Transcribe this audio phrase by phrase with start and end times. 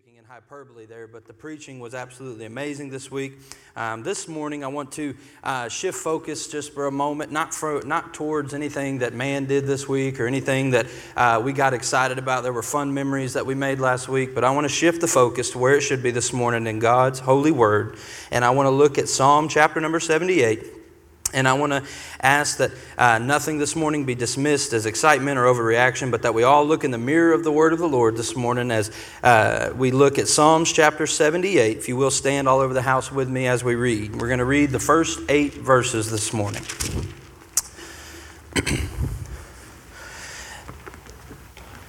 [0.00, 3.34] speaking in hyperbole there, but the preaching was absolutely amazing this week.
[3.76, 7.82] Um, this morning, I want to uh, shift focus just for a moment, not for,
[7.84, 10.86] not towards anything that man did this week or anything that
[11.16, 12.44] uh, we got excited about.
[12.44, 15.08] There were fun memories that we made last week, but I want to shift the
[15.08, 17.98] focus to where it should be this morning in God's holy word,
[18.30, 20.79] and I want to look at Psalm chapter number seventy-eight.
[21.32, 21.84] And I want to
[22.20, 26.42] ask that uh, nothing this morning be dismissed as excitement or overreaction, but that we
[26.42, 28.90] all look in the mirror of the Word of the Lord this morning as
[29.22, 31.76] uh, we look at Psalms chapter 78.
[31.76, 34.20] If you will stand all over the house with me as we read.
[34.20, 36.62] We're going to read the first eight verses this morning.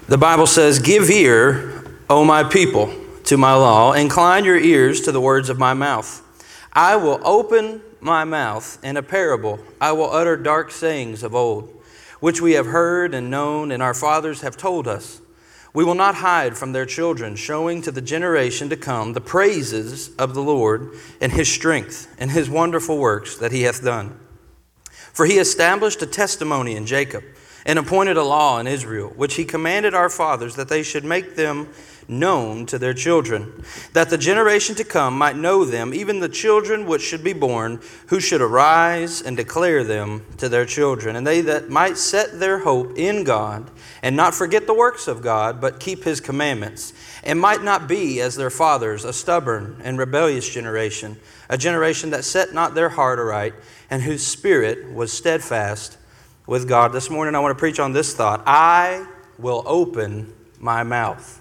[0.08, 5.12] the Bible says, Give ear, O my people, to my law, incline your ears to
[5.12, 6.21] the words of my mouth.
[6.73, 9.60] I will open my mouth in a parable.
[9.80, 11.82] I will utter dark sayings of old,
[12.20, 15.22] which we have heard and known, and our fathers have told us.
[15.74, 20.14] We will not hide from their children, showing to the generation to come the praises
[20.18, 24.20] of the Lord and his strength and his wonderful works that he hath done.
[25.13, 27.24] For he established a testimony in Jacob
[27.65, 31.36] and appointed a law in Israel, which he commanded our fathers that they should make
[31.36, 31.70] them
[32.07, 33.63] known to their children,
[33.94, 37.80] that the generation to come might know them, even the children which should be born,
[38.08, 42.60] who should arise and declare them to their children, and they that might set their
[42.60, 43.70] hope in God,
[44.02, 46.93] and not forget the works of God, but keep his commandments,
[47.24, 51.18] and might not be as their fathers, a stubborn and rebellious generation,
[51.49, 53.54] a generation that set not their heart aright,
[53.90, 55.98] and whose spirit was steadfast
[56.48, 56.93] with God.
[56.93, 59.05] This morning I want to preach on this thought I
[59.38, 61.40] will open my mouth.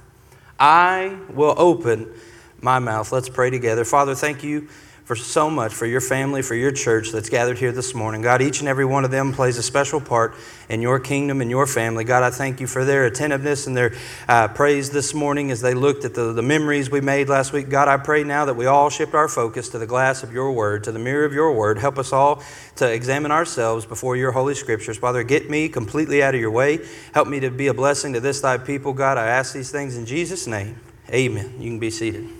[0.61, 2.13] I will open
[2.61, 3.11] my mouth.
[3.11, 3.85] Let's pray together.
[3.85, 4.69] Father, thank you
[5.11, 8.23] for so much for your family, for your church that's gathered here this morning.
[8.23, 10.37] God, each and every one of them plays a special part
[10.69, 12.05] in your kingdom and your family.
[12.05, 13.93] God, I thank you for their attentiveness and their
[14.29, 17.69] uh, praise this morning as they looked at the, the memories we made last week.
[17.69, 20.53] God, I pray now that we all shift our focus to the glass of your
[20.53, 21.79] word, to the mirror of your word.
[21.79, 22.41] Help us all
[22.77, 24.97] to examine ourselves before your holy scriptures.
[24.97, 26.87] Father, get me completely out of your way.
[27.15, 28.93] Help me to be a blessing to this thy people.
[28.93, 30.79] God, I ask these things in Jesus' name.
[31.13, 31.57] Amen.
[31.59, 32.40] You can be seated.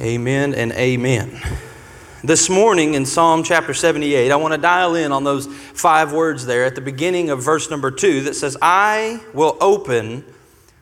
[0.00, 1.42] Amen and amen.
[2.22, 6.46] This morning in Psalm chapter 78, I want to dial in on those five words
[6.46, 10.24] there at the beginning of verse number two that says, I will open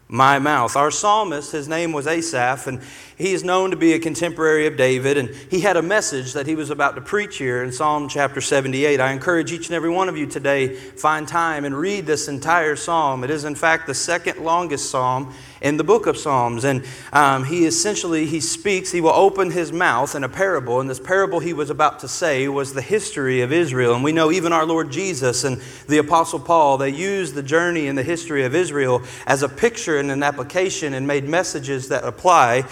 [0.06, 0.76] my mouth.
[0.76, 2.82] Our psalmist, his name was Asaph, and
[3.16, 6.46] he is known to be a contemporary of David, and he had a message that
[6.46, 9.00] he was about to preach here in Psalm chapter 78.
[9.00, 12.76] I encourage each and every one of you today, find time and read this entire
[12.76, 13.24] psalm.
[13.24, 16.64] It is, in fact, the second longest psalm in the book of Psalms.
[16.64, 20.80] And um, he essentially, he speaks, he will open his mouth in a parable.
[20.80, 23.94] And this parable he was about to say was the history of Israel.
[23.94, 27.88] And we know even our Lord Jesus and the Apostle Paul, they used the journey
[27.88, 32.04] and the history of Israel as a picture and an application and made messages that
[32.04, 32.64] apply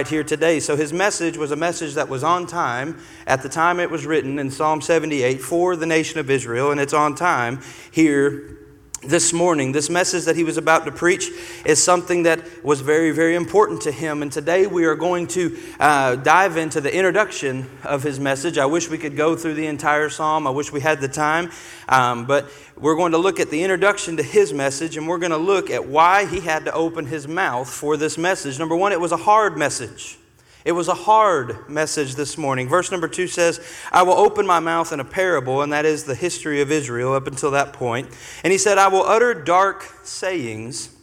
[0.00, 0.58] here today.
[0.58, 4.06] So his message was a message that was on time at the time it was
[4.06, 6.70] written in Psalm 78 for the nation of Israel.
[6.70, 7.60] And it's on time
[7.90, 8.56] here
[9.02, 9.72] this morning.
[9.72, 11.30] This message that he was about to preach
[11.64, 14.22] is something that was very, very important to him.
[14.22, 18.58] And today we are going to uh, dive into the introduction of his message.
[18.58, 21.50] I wish we could go through the entire psalm, I wish we had the time.
[21.88, 25.32] Um, but we're going to look at the introduction to his message, and we're going
[25.32, 28.58] to look at why he had to open his mouth for this message.
[28.58, 30.18] Number one, it was a hard message.
[30.64, 32.68] It was a hard message this morning.
[32.68, 36.04] Verse number two says, I will open my mouth in a parable, and that is
[36.04, 38.08] the history of Israel up until that point.
[38.44, 40.94] And he said, I will utter dark sayings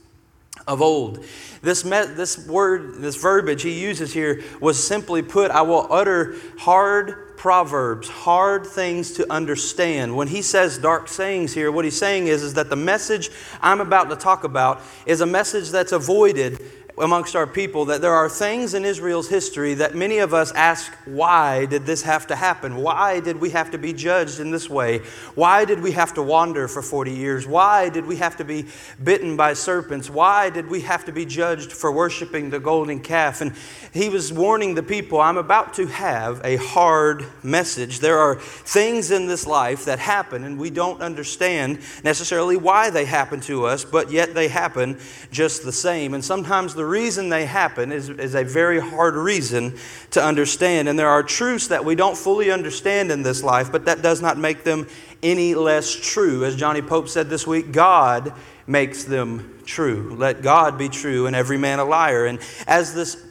[0.66, 1.26] of old.
[1.62, 6.36] This, me- this word, this verbiage he uses here was simply put, I will utter
[6.60, 10.16] hard proverbs, hard things to understand.
[10.16, 13.30] When he says dark sayings here, what he's saying is, is that the message
[13.62, 16.62] I'm about to talk about is a message that's avoided
[17.00, 20.94] amongst our people that there are things in Israel's history that many of us ask,
[21.06, 22.76] why did this have to happen?
[22.78, 25.00] Why did we have to be judged in this way?
[25.36, 27.48] Why did we have to wander for 40 years?
[27.48, 28.66] Why did we have to be
[29.04, 30.10] bitten by serpents?
[30.10, 33.42] Why did we have to be judged for worshiping the golden calf?
[33.42, 33.54] And
[33.94, 38.00] he was warning the people, I'm about to have a hard message.
[38.00, 43.06] There are things in this life that happen, and we don't understand necessarily why they
[43.06, 45.00] happen to us, but yet they happen
[45.32, 46.14] just the same.
[46.14, 49.78] And sometimes the reason they happen is, is a very hard reason
[50.12, 50.90] to understand.
[50.90, 54.22] And there are truths that we don't fully understand in this life, but that does
[54.22, 54.88] not make them
[55.22, 56.44] any less true.
[56.46, 58.34] As Johnny Pope said this week, God
[58.68, 60.16] makes them true.
[60.18, 62.26] Let God be true and every man a liar.
[62.26, 63.26] And as this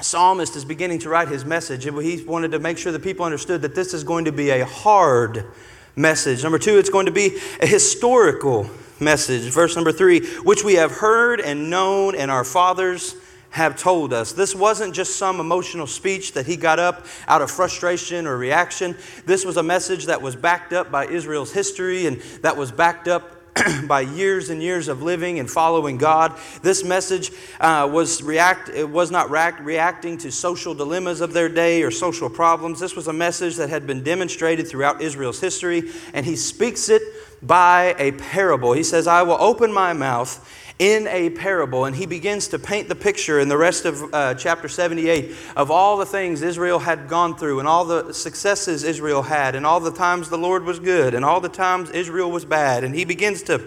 [0.00, 3.62] psalmist is beginning to write his message, he wanted to make sure that people understood
[3.62, 5.44] that this is going to be a hard
[5.96, 6.42] message.
[6.42, 8.70] Number two, it's going to be a historical
[9.00, 9.52] message.
[9.52, 13.14] Verse number three, which we have heard and known, and our fathers
[13.50, 14.32] have told us.
[14.32, 18.96] This wasn't just some emotional speech that he got up out of frustration or reaction.
[19.24, 23.08] This was a message that was backed up by Israel's history and that was backed
[23.08, 23.38] up
[23.86, 26.38] by years and years of living and following God.
[26.62, 31.48] This message uh, was react it was not react, reacting to social dilemmas of their
[31.48, 32.80] day or social problems.
[32.80, 37.02] This was a message that had been demonstrated throughout Israel's history, and he speaks it
[37.42, 38.72] by a parable.
[38.72, 40.44] He says, "I will open my mouth."
[40.78, 44.34] in a parable, and he begins to paint the picture in the rest of uh,
[44.34, 49.22] chapter 78 of all the things Israel had gone through, and all the successes Israel
[49.22, 52.44] had, and all the times the Lord was good, and all the times Israel was
[52.44, 52.84] bad.
[52.84, 53.60] And he begins to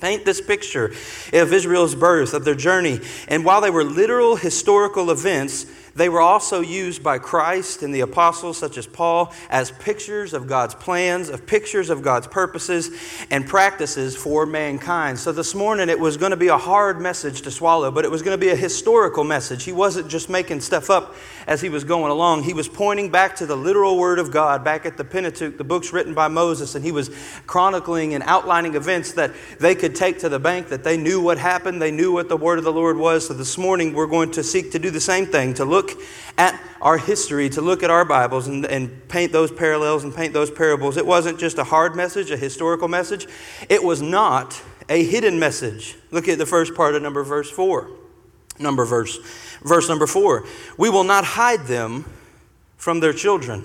[0.00, 0.86] paint this picture
[1.32, 3.00] of Israel's birth, of their journey.
[3.28, 8.00] And while they were literal historical events, they were also used by Christ and the
[8.00, 12.90] apostles, such as Paul, as pictures of God's plans, of pictures of God's purposes
[13.30, 15.18] and practices for mankind.
[15.18, 18.10] So this morning it was going to be a hard message to swallow, but it
[18.10, 19.64] was going to be a historical message.
[19.64, 21.14] He wasn't just making stuff up
[21.46, 24.62] as he was going along, he was pointing back to the literal Word of God,
[24.62, 27.10] back at the Pentateuch, the books written by Moses, and he was
[27.46, 31.38] chronicling and outlining events that they could take to the bank, that they knew what
[31.38, 33.26] happened, they knew what the Word of the Lord was.
[33.26, 36.02] So this morning we're going to seek to do the same thing, to look look
[36.36, 40.32] at our history, to look at our Bibles and, and paint those parallels and paint
[40.32, 40.96] those parables.
[40.96, 43.26] It wasn't just a hard message, a historical message.
[43.68, 45.96] It was not a hidden message.
[46.10, 47.90] Look at the first part of number verse 4.
[48.58, 49.18] Number verse.
[49.62, 50.44] Verse number 4.
[50.76, 52.04] We will not hide them
[52.76, 53.64] from their children.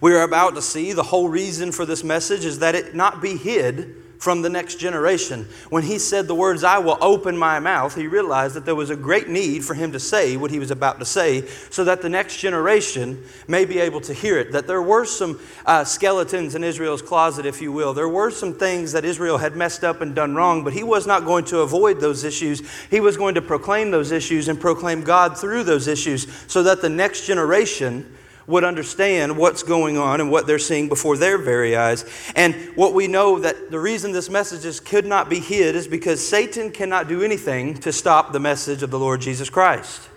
[0.00, 3.22] We are about to see the whole reason for this message is that it not
[3.22, 5.48] be hid from the next generation.
[5.70, 8.90] When he said the words, I will open my mouth, he realized that there was
[8.90, 12.02] a great need for him to say what he was about to say so that
[12.02, 14.52] the next generation may be able to hear it.
[14.52, 17.94] That there were some uh, skeletons in Israel's closet, if you will.
[17.94, 21.06] There were some things that Israel had messed up and done wrong, but he was
[21.06, 22.62] not going to avoid those issues.
[22.90, 26.82] He was going to proclaim those issues and proclaim God through those issues so that
[26.82, 28.17] the next generation
[28.48, 32.04] would understand what's going on and what they're seeing before their very eyes.
[32.34, 36.26] And what we know that the reason this message could not be hid is because
[36.26, 40.08] Satan cannot do anything to stop the message of the Lord Jesus Christ.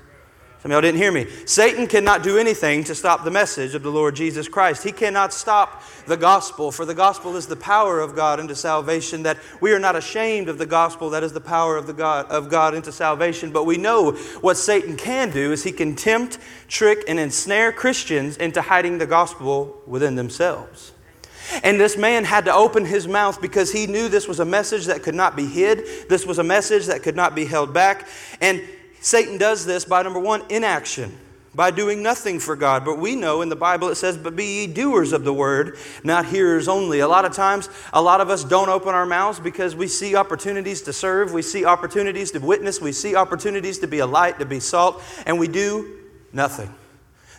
[0.61, 1.25] Some of y'all didn't hear me.
[1.47, 4.83] Satan cannot do anything to stop the message of the Lord Jesus Christ.
[4.83, 9.23] He cannot stop the gospel, for the gospel is the power of God into salvation.
[9.23, 12.27] That we are not ashamed of the gospel, that is the power of, the God,
[12.27, 13.51] of God into salvation.
[13.51, 14.11] But we know
[14.41, 16.37] what Satan can do is he can tempt,
[16.67, 20.91] trick, and ensnare Christians into hiding the gospel within themselves.
[21.63, 24.85] And this man had to open his mouth because he knew this was a message
[24.85, 26.07] that could not be hid.
[26.07, 28.07] This was a message that could not be held back.
[28.39, 28.61] And
[29.01, 31.17] Satan does this by number one, inaction,
[31.55, 32.85] by doing nothing for God.
[32.85, 35.77] But we know in the Bible it says, But be ye doers of the word,
[36.03, 36.99] not hearers only.
[36.99, 40.15] A lot of times, a lot of us don't open our mouths because we see
[40.15, 44.37] opportunities to serve, we see opportunities to witness, we see opportunities to be a light,
[44.37, 45.97] to be salt, and we do
[46.31, 46.73] nothing.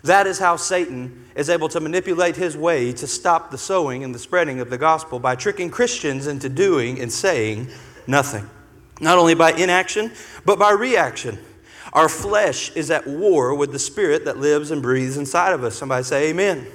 [0.03, 4.13] That is how Satan is able to manipulate his way to stop the sowing and
[4.13, 7.69] the spreading of the gospel by tricking Christians into doing and saying
[8.09, 8.51] nothing.
[9.01, 10.11] Not only by inaction,
[10.45, 11.39] but by reaction.
[11.93, 15.77] Our flesh is at war with the spirit that lives and breathes inside of us.
[15.77, 16.67] Somebody say, Amen.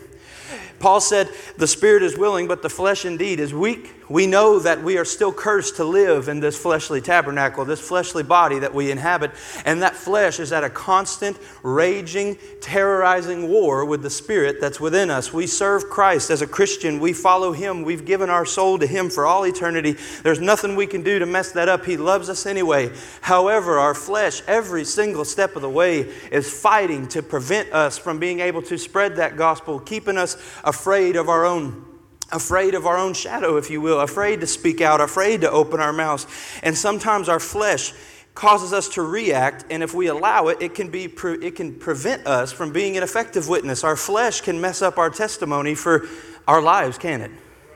[0.80, 3.94] Paul said, The spirit is willing, but the flesh indeed is weak.
[4.10, 8.24] We know that we are still cursed to live in this fleshly tabernacle, this fleshly
[8.24, 9.32] body that we inhabit,
[9.66, 15.10] and that flesh is at a constant, raging, terrorizing war with the spirit that's within
[15.10, 15.34] us.
[15.34, 19.10] We serve Christ as a Christian, we follow Him, we've given our soul to Him
[19.10, 19.98] for all eternity.
[20.24, 21.86] There's nothing we can do to mess that up.
[21.86, 22.94] He loves us anyway.
[23.22, 28.19] However, our flesh, every single step of the way, is fighting to prevent us from
[28.19, 31.86] being able to spread that gospel, keeping us afraid of our own
[32.31, 35.80] afraid of our own shadow, if you will, afraid to speak out, afraid to open
[35.80, 36.28] our mouths.
[36.62, 37.94] And sometimes our flesh
[38.36, 41.74] causes us to react, and if we allow it, it can, be pre- it can
[41.74, 43.83] prevent us from being an effective witness.
[43.86, 46.06] Our flesh can mess up our testimony for
[46.47, 47.31] our lives, can it?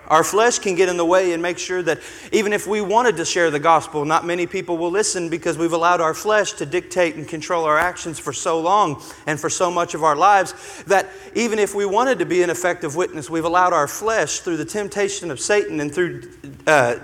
[0.07, 1.99] Our flesh can get in the way and make sure that
[2.31, 5.71] even if we wanted to share the gospel, not many people will listen because we've
[5.71, 9.71] allowed our flesh to dictate and control our actions for so long and for so
[9.71, 13.45] much of our lives that even if we wanted to be an effective witness, we've
[13.45, 16.29] allowed our flesh through the temptation of Satan and through
[16.67, 16.95] uh,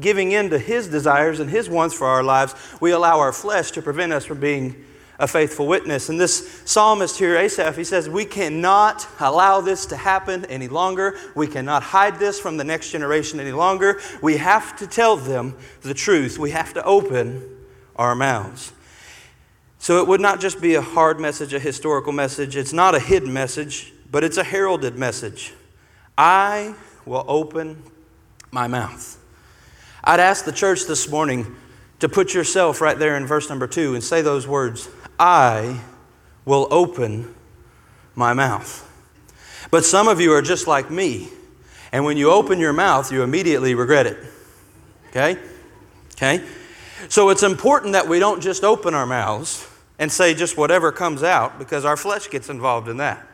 [0.00, 3.70] giving in to his desires and his wants for our lives, we allow our flesh
[3.72, 4.84] to prevent us from being
[5.18, 6.08] a faithful witness.
[6.08, 11.16] And this psalmist here, Asaph, he says, We cannot allow this to happen any longer.
[11.34, 14.00] We cannot hide this from the next generation any longer.
[14.22, 16.38] We have to tell them the truth.
[16.38, 17.48] We have to open
[17.96, 18.72] our mouths.
[19.78, 22.56] So it would not just be a hard message, a historical message.
[22.56, 25.52] It's not a hidden message, but it's a heralded message.
[26.16, 27.82] I will open
[28.50, 29.18] my mouth.
[30.02, 31.54] I'd ask the church this morning
[32.00, 35.80] to put yourself right there in verse number two and say those words I
[36.44, 37.34] will open
[38.14, 38.90] my mouth.
[39.70, 41.28] But some of you are just like me,
[41.92, 44.18] and when you open your mouth, you immediately regret it.
[45.08, 45.38] Okay?
[46.12, 46.44] Okay?
[47.08, 49.68] So it's important that we don't just open our mouths
[49.98, 53.26] and say just whatever comes out because our flesh gets involved in that.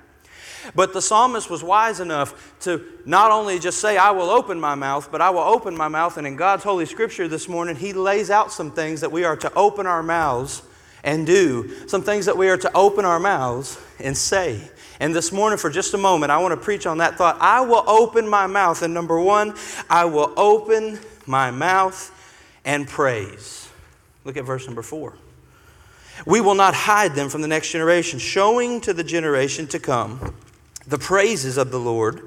[0.74, 4.74] But the psalmist was wise enough to not only just say, I will open my
[4.74, 6.18] mouth, but I will open my mouth.
[6.18, 9.36] And in God's Holy Scripture this morning, he lays out some things that we are
[9.36, 10.62] to open our mouths
[11.02, 14.60] and do, some things that we are to open our mouths and say.
[14.98, 17.38] And this morning, for just a moment, I want to preach on that thought.
[17.40, 18.82] I will open my mouth.
[18.82, 19.54] And number one,
[19.88, 22.12] I will open my mouth
[22.64, 23.68] and praise.
[24.24, 25.14] Look at verse number four.
[26.26, 30.34] We will not hide them from the next generation, showing to the generation to come
[30.86, 32.20] the praises of the Lord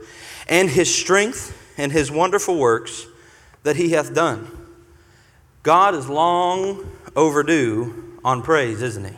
[0.47, 3.05] and his strength and his wonderful works
[3.61, 4.49] that he hath done.
[5.61, 9.17] God is long overdue on praise, isn't he?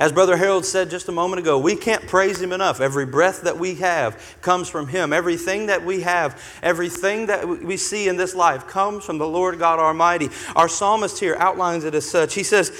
[0.00, 2.80] As Brother Harold said just a moment ago, we can't praise Him enough.
[2.80, 5.12] Every breath that we have comes from Him.
[5.12, 9.58] Everything that we have, everything that we see in this life comes from the Lord
[9.58, 10.30] God Almighty.
[10.56, 12.34] Our psalmist here outlines it as such.
[12.34, 12.72] He says,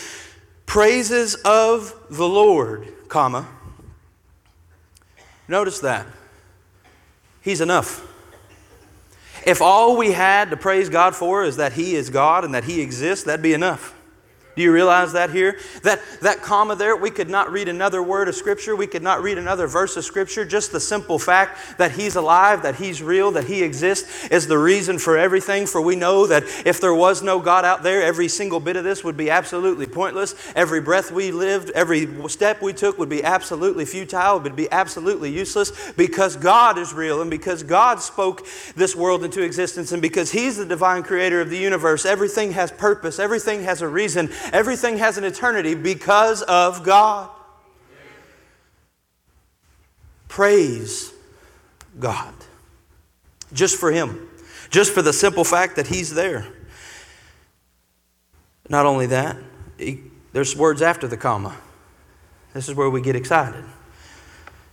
[0.66, 3.46] Praises of the Lord, comma.
[5.46, 6.06] Notice that.
[7.42, 8.10] He's enough.
[9.46, 12.64] If all we had to praise God for is that He is God and that
[12.64, 13.93] He exists, that'd be enough.
[14.56, 15.58] Do you realize that here?
[15.82, 18.76] That, that comma there, we could not read another word of Scripture.
[18.76, 20.44] We could not read another verse of Scripture.
[20.44, 24.58] Just the simple fact that He's alive, that He's real, that He exists is the
[24.58, 25.66] reason for everything.
[25.66, 28.84] For we know that if there was no God out there, every single bit of
[28.84, 30.34] this would be absolutely pointless.
[30.54, 35.32] Every breath we lived, every step we took would be absolutely futile, would be absolutely
[35.32, 38.46] useless because God is real and because God spoke
[38.76, 42.06] this world into existence and because He's the divine creator of the universe.
[42.06, 44.30] Everything has purpose, everything has a reason.
[44.52, 47.30] Everything has an eternity because of God.
[50.28, 51.12] Praise
[51.98, 52.34] God.
[53.52, 54.28] Just for Him.
[54.70, 56.46] Just for the simple fact that He's there.
[58.68, 59.36] Not only that,
[59.78, 60.00] he,
[60.32, 61.56] there's words after the comma.
[62.52, 63.64] This is where we get excited.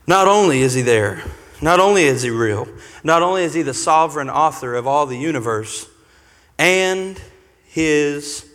[0.08, 1.24] Not only is He there,
[1.62, 2.68] not only is He real,
[3.04, 5.88] not only is He the sovereign author of all the universe,
[6.58, 7.22] and
[7.66, 8.51] His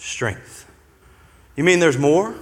[0.00, 0.70] strength.
[1.56, 2.34] You mean there's more?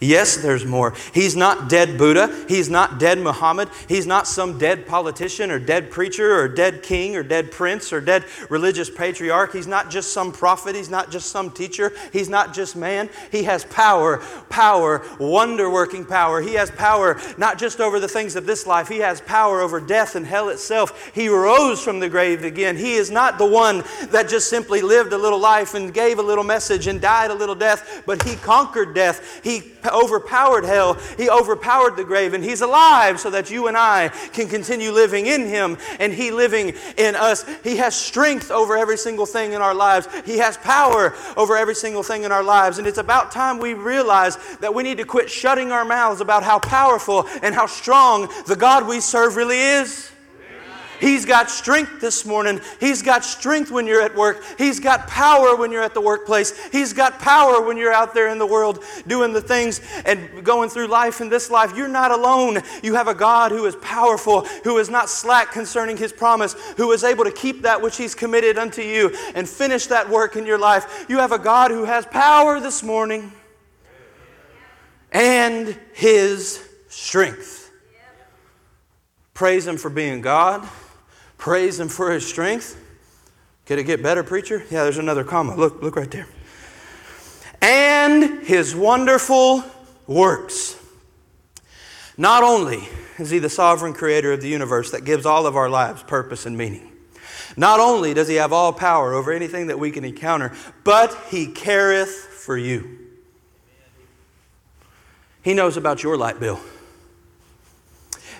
[0.00, 0.94] Yes, there's more.
[1.12, 2.44] He's not dead Buddha.
[2.48, 3.68] He's not dead Muhammad.
[3.86, 8.00] He's not some dead politician or dead preacher or dead king or dead prince or
[8.00, 9.52] dead religious patriarch.
[9.52, 10.74] He's not just some prophet.
[10.74, 11.92] He's not just some teacher.
[12.14, 13.10] He's not just man.
[13.30, 16.40] He has power, power, wonder working power.
[16.40, 19.80] He has power not just over the things of this life, He has power over
[19.80, 21.10] death and hell itself.
[21.14, 22.76] He rose from the grave again.
[22.76, 26.22] He is not the one that just simply lived a little life and gave a
[26.22, 29.42] little message and died a little death, but He conquered death.
[29.44, 34.08] He overpowered hell, He overpowered the grave, and He's alive so that you and I
[34.32, 37.44] can continue living in Him and He living in us.
[37.62, 41.74] He has strength over every single thing in our lives, He has power over every
[41.74, 42.78] single thing in our lives.
[42.78, 46.42] And it's about time we realize that we need to quit shutting our mouths about
[46.42, 50.10] how powerful and how strong the God we serve really is.
[51.00, 52.60] He's got strength this morning.
[52.78, 54.42] He's got strength when you're at work.
[54.58, 56.52] He's got power when you're at the workplace.
[56.68, 60.68] He's got power when you're out there in the world doing the things and going
[60.68, 61.76] through life in this life.
[61.76, 62.58] You're not alone.
[62.82, 66.92] You have a God who is powerful, who is not slack concerning his promise, who
[66.92, 70.44] is able to keep that which he's committed unto you and finish that work in
[70.44, 71.06] your life.
[71.08, 73.32] You have a God who has power this morning
[75.12, 77.72] and his strength.
[79.34, 80.68] Praise him for being God.
[81.40, 82.76] Praise Him for His strength.
[83.64, 84.62] Could it get better, preacher?
[84.70, 85.56] Yeah, there's another comma.
[85.56, 86.28] Look, look right there.
[87.62, 89.64] And His wonderful
[90.06, 90.76] works.
[92.18, 92.86] Not only
[93.18, 96.44] is He the sovereign creator of the universe that gives all of our lives purpose
[96.44, 96.92] and meaning,
[97.56, 100.52] not only does He have all power over anything that we can encounter,
[100.84, 102.98] but He careth for you.
[105.42, 106.60] He knows about your light bill.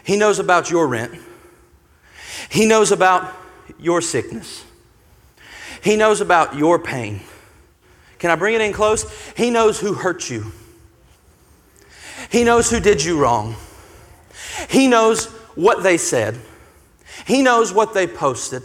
[0.05, 1.19] He knows about your rent.
[2.51, 3.35] He knows about
[3.79, 4.65] your sickness.
[5.83, 7.21] He knows about your pain.
[8.19, 9.11] Can I bring it in close?
[9.37, 10.53] He knows who hurt you.
[12.31, 13.57] He knows who did you wrong.
[14.69, 16.39] He knows what they said.
[17.27, 18.63] He knows what they posted.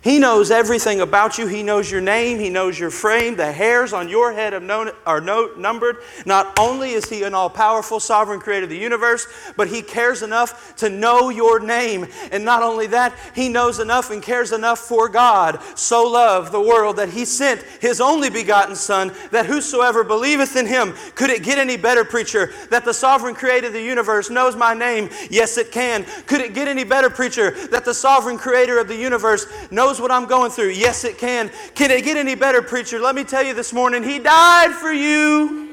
[0.00, 1.48] He knows everything about you.
[1.48, 2.38] He knows your name.
[2.38, 3.34] He knows your frame.
[3.34, 5.96] The hairs on your head are numbered.
[6.24, 9.26] Not only is He an all powerful, sovereign creator of the universe,
[9.56, 12.06] but He cares enough to know your name.
[12.30, 15.60] And not only that, He knows enough and cares enough for God.
[15.74, 20.66] So loved the world that He sent His only begotten Son, that whosoever believeth in
[20.66, 22.52] Him, could it get any better, preacher?
[22.70, 25.10] That the sovereign creator of the universe knows my name?
[25.28, 26.04] Yes, it can.
[26.26, 27.50] Could it get any better, preacher?
[27.68, 30.68] That the sovereign creator of the universe knows knows what I'm going through.
[30.68, 31.50] Yes, it can.
[31.74, 32.98] Can it get any better, preacher?
[32.98, 35.67] Let me tell you this morning, He died for you.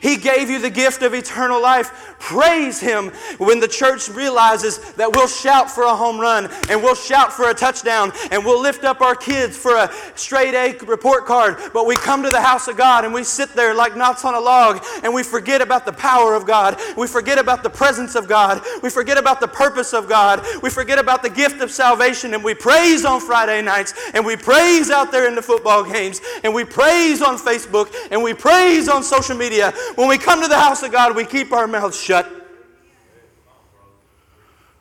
[0.00, 2.16] He gave you the gift of eternal life.
[2.18, 6.94] Praise Him when the church realizes that we'll shout for a home run and we'll
[6.94, 11.26] shout for a touchdown and we'll lift up our kids for a straight A report
[11.26, 11.56] card.
[11.72, 14.34] But we come to the house of God and we sit there like knots on
[14.34, 16.80] a log and we forget about the power of God.
[16.96, 18.62] We forget about the presence of God.
[18.82, 20.44] We forget about the purpose of God.
[20.62, 24.36] We forget about the gift of salvation and we praise on Friday nights and we
[24.36, 28.88] praise out there in the football games and we praise on Facebook and we praise
[28.88, 29.72] on social media.
[29.94, 32.28] When we come to the house of God, we keep our mouths shut.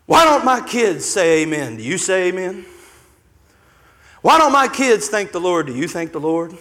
[0.06, 1.78] Why don't my kids say amen?
[1.78, 2.66] Do you say amen?
[4.22, 5.68] Why don't my kids thank the Lord?
[5.68, 6.58] Do you thank the Lord?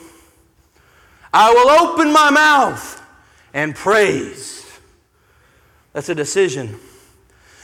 [1.33, 3.03] I will open my mouth
[3.53, 4.67] and praise.
[5.93, 6.79] That's a decision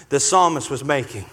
[0.08, 1.26] the psalmist was making.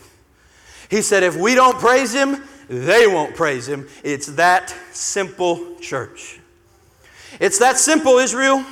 [0.89, 3.87] He said, if we don't praise him, they won't praise him.
[4.03, 6.39] It's that simple, church.
[7.39, 8.65] It's that simple, Israel.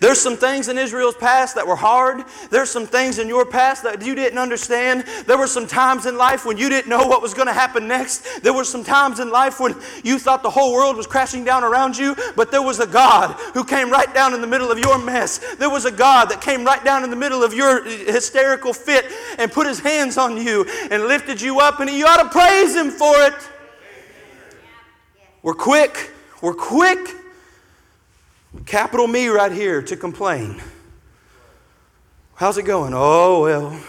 [0.00, 2.24] There's some things in Israel's past that were hard.
[2.50, 5.04] There's some things in your past that you didn't understand.
[5.26, 7.88] There were some times in life when you didn't know what was going to happen
[7.88, 8.42] next.
[8.42, 11.64] There were some times in life when you thought the whole world was crashing down
[11.64, 14.78] around you, but there was a God who came right down in the middle of
[14.78, 15.38] your mess.
[15.56, 19.06] There was a God that came right down in the middle of your hysterical fit
[19.38, 22.74] and put his hands on you and lifted you up, and you ought to praise
[22.74, 23.34] him for it.
[25.42, 26.12] We're quick.
[26.42, 27.17] We're quick
[28.66, 30.60] capital me right here, to complain.
[32.34, 32.92] How's it going?
[32.94, 33.80] Oh, well,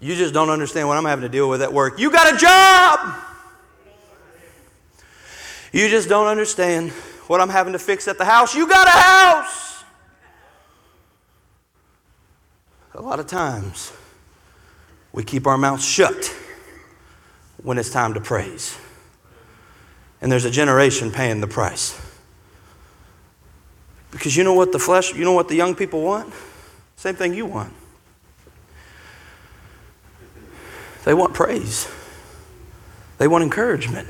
[0.00, 1.98] you just don't understand what I'm having to deal with at work.
[1.98, 3.16] You got a job!
[5.72, 6.90] You just don't understand
[7.28, 8.54] what I'm having to fix at the house.
[8.54, 9.84] You got a house!
[12.94, 13.92] A lot of times,
[15.12, 16.34] we keep our mouths shut
[17.62, 18.76] when it's time to praise.
[20.20, 21.98] And there's a generation paying the price.
[24.12, 26.32] Because you know what the flesh, you know what the young people want?
[26.96, 27.72] Same thing you want.
[31.04, 31.90] They want praise.
[33.18, 34.08] They want encouragement.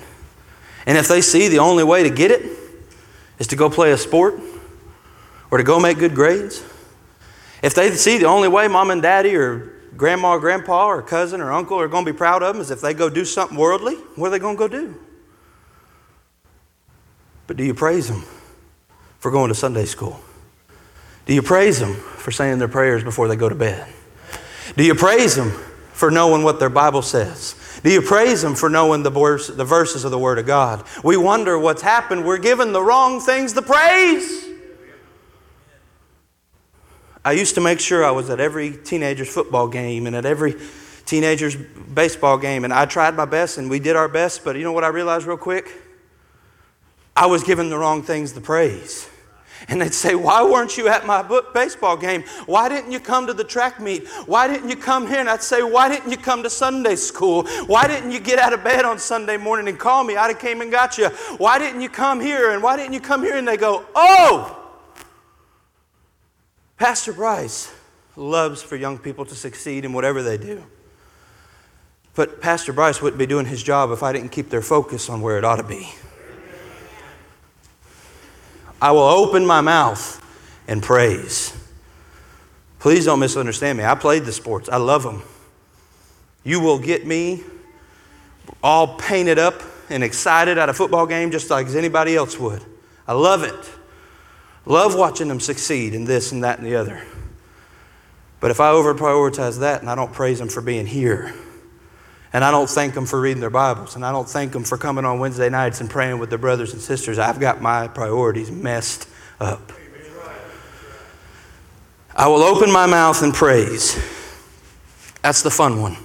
[0.85, 2.45] And if they see the only way to get it
[3.39, 4.39] is to go play a sport
[5.51, 6.63] or to go make good grades,
[7.63, 11.41] if they see the only way mom and daddy or grandma or grandpa or cousin
[11.41, 13.57] or uncle are going to be proud of them is if they go do something
[13.57, 14.97] worldly, what are they going to go do?
[17.47, 18.25] But do you praise them?
[19.23, 20.19] For going to Sunday school?
[21.27, 23.87] Do you praise them for saying their prayers before they go to bed?
[24.77, 25.51] Do you praise them
[25.93, 27.55] for knowing what their Bible says?
[27.85, 30.85] Do you praise them for knowing the, verse, the verses of the Word of God?
[31.05, 32.25] We wonder what's happened.
[32.25, 34.45] We're given the wrong things to praise.
[37.25, 40.57] I used to make sure I was at every teenager's football game and at every
[41.07, 44.65] teenager's baseball game, and I tried my best and we did our best, but you
[44.65, 45.71] know what I realized real quick?
[47.15, 49.09] I was given the wrong things to praise.
[49.69, 51.23] And they'd say, Why weren't you at my
[51.53, 52.23] baseball game?
[52.47, 54.07] Why didn't you come to the track meet?
[54.27, 55.21] Why didn't you come here?
[55.21, 57.47] And I'd say, Why didn't you come to Sunday school?
[57.67, 60.17] Why didn't you get out of bed on Sunday morning and call me?
[60.17, 61.09] I'd have came and got you.
[61.39, 62.53] Why didn't you come here?
[62.53, 63.37] And why didn't you come here?
[63.37, 64.59] And they go, Oh!
[66.77, 67.73] Pastor Bryce
[68.17, 70.65] loves for young people to succeed in whatever they do.
[72.15, 75.23] But Pastor Bryce wouldn't be doing his job if I didn't keep their focus on
[75.23, 75.89] where it ought to be.
[78.83, 80.21] I will open my mouth
[80.67, 81.57] and praise.
[82.81, 83.85] Please don't misunderstand me.
[83.85, 85.23] I played the sports, I love them.
[86.43, 87.45] You will get me
[88.61, 92.61] all painted up and excited at a football game just like anybody else would.
[93.07, 93.71] I love it.
[94.67, 97.05] Love watching them succeed in this and that and the other.
[98.41, 101.33] But if I over prioritize that and I don't praise them for being here,
[102.33, 103.95] and I don't thank them for reading their Bibles.
[103.95, 106.73] And I don't thank them for coming on Wednesday nights and praying with their brothers
[106.73, 107.19] and sisters.
[107.19, 109.73] I've got my priorities messed up.
[112.15, 113.95] I will open my mouth and praise.
[115.23, 115.97] That's the fun one.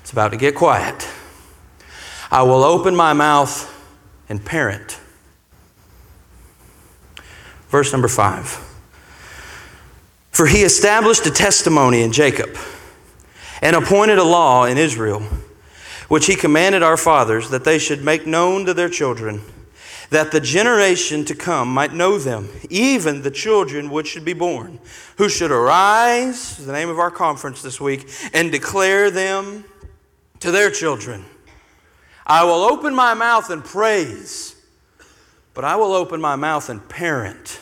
[0.00, 1.08] It's about to get quiet.
[2.30, 3.74] I will open my mouth
[4.28, 5.00] and parent.
[7.68, 8.64] Verse number five.
[10.30, 12.56] For he established a testimony in Jacob
[13.62, 15.22] and appointed a law in Israel,
[16.08, 19.42] which he commanded our fathers that they should make known to their children,
[20.10, 24.78] that the generation to come might know them, even the children which should be born,
[25.18, 29.64] who should arise, the name of our conference this week, and declare them
[30.40, 31.24] to their children.
[32.26, 34.54] I will open my mouth and praise,
[35.54, 37.60] but I will open my mouth and parent.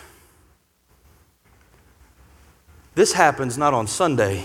[2.94, 4.44] This happens not on Sunday.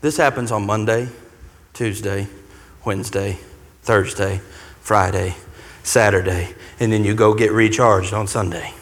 [0.00, 1.08] This happens on Monday,
[1.72, 2.28] Tuesday,
[2.84, 3.38] Wednesday,
[3.82, 4.40] Thursday,
[4.80, 5.34] Friday,
[5.82, 8.72] Saturday, and then you go get recharged on Sunday.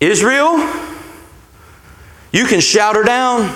[0.00, 0.56] Israel,
[2.32, 3.54] you can shout her down.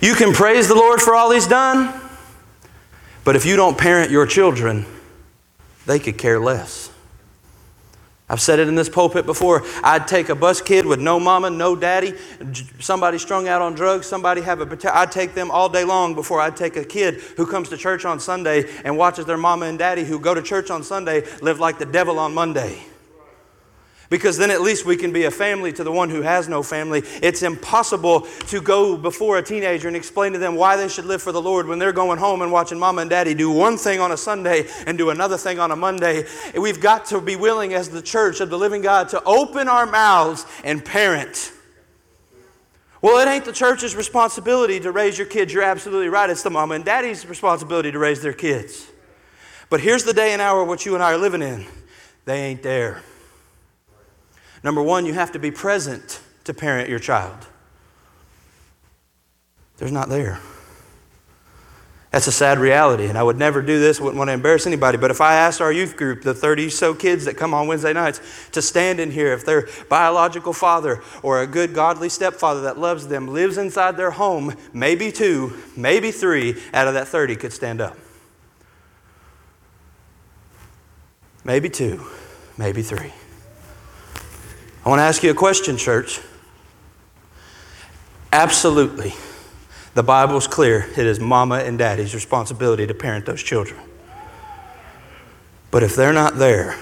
[0.00, 2.00] You can praise the Lord for all He's done.
[3.22, 4.84] But if you don't parent your children,
[5.84, 6.90] they could care less.
[8.28, 9.62] I've said it in this pulpit before.
[9.84, 12.14] I'd take a bus kid with no mama, no daddy,
[12.80, 14.96] somebody strung out on drugs, somebody have a.
[14.96, 18.04] I'd take them all day long before I'd take a kid who comes to church
[18.04, 21.60] on Sunday and watches their mama and daddy who go to church on Sunday live
[21.60, 22.82] like the devil on Monday.
[24.08, 26.62] Because then at least we can be a family to the one who has no
[26.62, 27.02] family.
[27.22, 31.22] It's impossible to go before a teenager and explain to them why they should live
[31.22, 34.00] for the Lord when they're going home and watching mama and daddy do one thing
[34.00, 36.24] on a Sunday and do another thing on a Monday.
[36.56, 39.86] We've got to be willing, as the church of the living God, to open our
[39.86, 41.52] mouths and parent.
[43.02, 45.52] Well, it ain't the church's responsibility to raise your kids.
[45.52, 46.30] You're absolutely right.
[46.30, 48.86] It's the mama and daddy's responsibility to raise their kids.
[49.68, 51.66] But here's the day and hour what you and I are living in.
[52.24, 53.02] They ain't there.
[54.66, 57.46] Number one, you have to be present to parent your child.
[59.76, 60.40] There's not there.
[62.10, 64.98] That's a sad reality, and I would never do this, wouldn't want to embarrass anybody.
[64.98, 67.92] But if I asked our youth group, the 30 so kids that come on Wednesday
[67.92, 72.76] nights, to stand in here, if their biological father or a good godly stepfather that
[72.76, 77.52] loves them lives inside their home, maybe two, maybe three out of that 30 could
[77.52, 77.96] stand up.
[81.44, 82.04] Maybe two,
[82.58, 83.12] maybe three.
[84.86, 86.20] I want to ask you a question, church.
[88.32, 89.14] Absolutely.
[89.94, 90.86] The Bible's clear.
[90.96, 93.80] It is mama and daddy's responsibility to parent those children.
[95.72, 96.76] But if they're not there,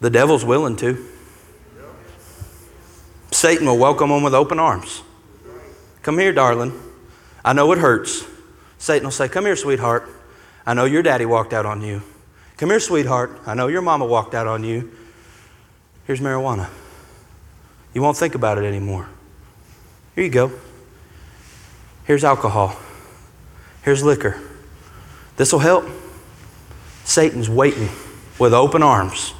[0.00, 1.06] the devil's willing to.
[3.32, 5.02] Satan will welcome them with open arms.
[6.00, 6.72] Come here, darling.
[7.44, 8.24] I know it hurts.
[8.78, 10.08] Satan will say, Come here, sweetheart.
[10.64, 12.00] I know your daddy walked out on you.
[12.56, 13.40] Come here, sweetheart.
[13.44, 14.90] I know your mama walked out on you.
[16.06, 16.68] Here's marijuana.
[17.94, 19.08] You won't think about it anymore.
[20.14, 20.52] Here you go.
[22.04, 22.76] Here's alcohol.
[23.82, 24.40] Here's liquor.
[25.36, 25.84] This will help.
[27.04, 27.88] Satan's waiting
[28.38, 29.34] with open arms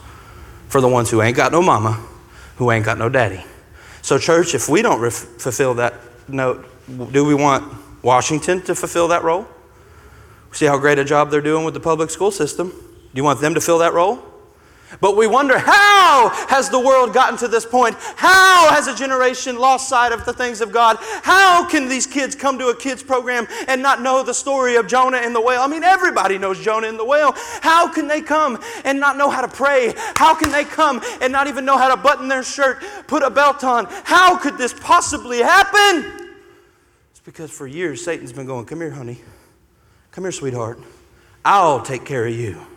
[0.68, 2.05] for the ones who ain't got no mama,
[2.57, 3.44] who ain't got no daddy.
[4.01, 5.94] So, church, if we don't ref- fulfill that
[6.29, 6.66] note,
[7.12, 7.72] do we want
[8.03, 9.46] Washington to fulfill that role?
[10.51, 12.70] See how great a job they're doing with the public school system?
[12.70, 14.32] Do you want them to fill that role?
[15.00, 17.96] But we wonder how has the world gotten to this point?
[18.16, 20.98] How has a generation lost sight of the things of God?
[21.22, 24.87] How can these kids come to a kids program and not know the story of
[24.87, 25.61] Jonah and the whale?
[25.61, 27.33] I mean, everybody knows Jonah and the whale.
[27.61, 29.94] How can they come and not know how to pray?
[30.16, 33.31] How can they come and not even know how to button their shirt, put a
[33.31, 33.87] belt on?
[34.05, 36.31] How could this possibly happen?
[37.11, 39.20] It's because for years Satan's been going, Come here, honey.
[40.11, 40.78] Come here, sweetheart.
[41.44, 42.71] I'll take care of you.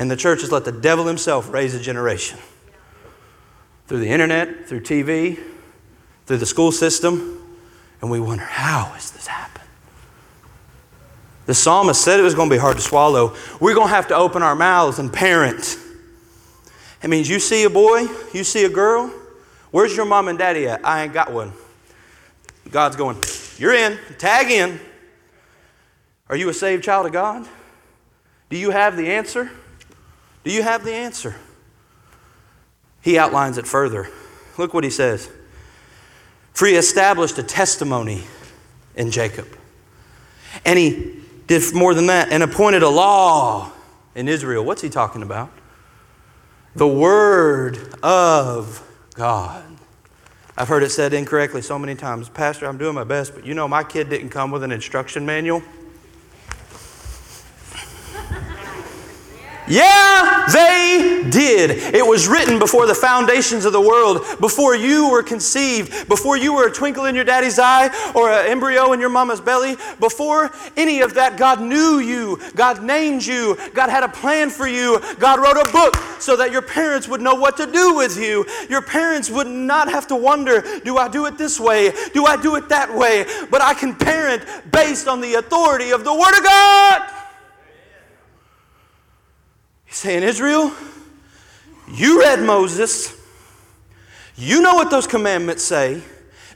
[0.00, 2.38] And the church has let the devil himself raise a generation
[3.86, 5.38] through the internet, through TV,
[6.24, 7.36] through the school system.
[8.00, 9.68] And we wonder, how has this happened?
[11.44, 13.36] The psalmist said it was going to be hard to swallow.
[13.60, 15.76] We're going to have to open our mouths and parent.
[17.02, 19.12] It means you see a boy, you see a girl.
[19.70, 20.82] Where's your mom and daddy at?
[20.82, 21.52] I ain't got one.
[22.70, 23.18] God's going,
[23.58, 24.80] You're in, tag in.
[26.30, 27.46] Are you a saved child of God?
[28.48, 29.50] Do you have the answer?
[30.44, 31.36] Do you have the answer?
[33.02, 34.08] He outlines it further.
[34.58, 35.30] Look what he says.
[36.52, 38.24] For he established a testimony
[38.94, 39.48] in Jacob.
[40.64, 43.72] And he did more than that and appointed a law
[44.14, 44.64] in Israel.
[44.64, 45.50] What's he talking about?
[46.74, 49.64] The Word of God.
[50.56, 52.28] I've heard it said incorrectly so many times.
[52.28, 55.24] Pastor, I'm doing my best, but you know, my kid didn't come with an instruction
[55.24, 55.62] manual.
[59.70, 61.70] Yeah, they did.
[61.94, 66.52] It was written before the foundations of the world, before you were conceived, before you
[66.54, 69.76] were a twinkle in your daddy's eye or an embryo in your mama's belly.
[70.00, 72.40] Before any of that, God knew you.
[72.56, 73.56] God named you.
[73.72, 75.00] God had a plan for you.
[75.20, 78.44] God wrote a book so that your parents would know what to do with you.
[78.68, 81.92] Your parents would not have to wonder do I do it this way?
[82.12, 83.24] Do I do it that way?
[83.48, 87.19] But I can parent based on the authority of the Word of God.
[89.90, 90.72] He's saying, Israel,
[91.92, 93.20] you read Moses.
[94.36, 96.00] You know what those commandments say.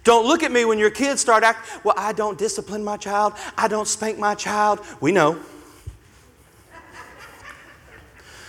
[0.05, 3.33] Don't look at me when your kids start acting, well, I don't discipline my child.
[3.59, 4.79] I don't spank my child.
[5.01, 5.41] We know.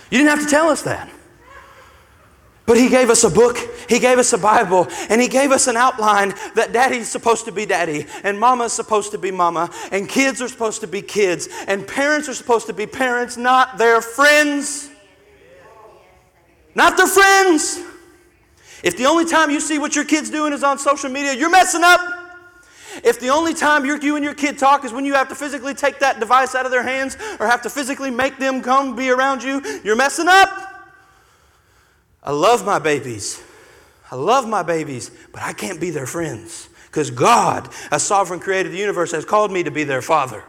[0.08, 1.10] You didn't have to tell us that.
[2.66, 5.68] But he gave us a book, he gave us a Bible, and he gave us
[5.68, 10.08] an outline that daddy's supposed to be daddy, and mama's supposed to be mama, and
[10.08, 14.02] kids are supposed to be kids, and parents are supposed to be parents, not their
[14.02, 14.90] friends.
[16.74, 17.80] Not their friends.
[18.82, 21.50] If the only time you see what your kid's doing is on social media, you're
[21.50, 22.00] messing up.
[23.04, 25.74] If the only time you and your kid talk is when you have to physically
[25.74, 29.10] take that device out of their hands or have to physically make them come be
[29.10, 30.75] around you, you're messing up.
[32.26, 33.40] I love my babies.
[34.10, 38.68] I love my babies, but I can't be their friends because God, a sovereign creator
[38.68, 40.44] of the universe, has called me to be their father.